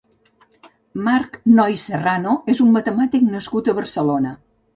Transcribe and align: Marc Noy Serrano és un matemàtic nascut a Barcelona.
Marc 1.07 1.37
Noy 1.59 1.77
Serrano 1.81 2.33
és 2.55 2.63
un 2.67 2.73
matemàtic 2.79 3.27
nascut 3.37 3.71
a 3.75 3.79
Barcelona. 3.83 4.35